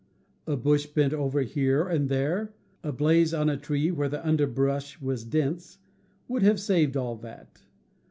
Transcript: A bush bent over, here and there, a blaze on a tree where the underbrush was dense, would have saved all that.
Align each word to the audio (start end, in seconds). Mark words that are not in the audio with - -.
A 0.47 0.57
bush 0.57 0.87
bent 0.87 1.13
over, 1.13 1.41
here 1.41 1.87
and 1.87 2.09
there, 2.09 2.55
a 2.81 2.91
blaze 2.91 3.35
on 3.35 3.49
a 3.51 3.55
tree 3.55 3.91
where 3.91 4.09
the 4.09 4.27
underbrush 4.27 4.99
was 4.99 5.23
dense, 5.23 5.77
would 6.27 6.41
have 6.41 6.59
saved 6.59 6.97
all 6.97 7.15
that. 7.17 7.61